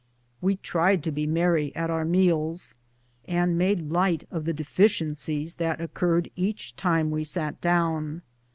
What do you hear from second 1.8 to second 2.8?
our meals,